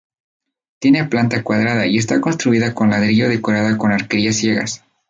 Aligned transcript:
Tiene 0.79 1.05
planta 1.05 1.43
cuadrada 1.43 1.85
y 1.85 1.99
está 1.99 2.19
construida 2.19 2.73
con 2.73 2.89
ladrillo 2.89 3.29
decorada 3.29 3.77
con 3.77 3.91
arquerías 3.91 4.35
ciegas. 4.35 4.83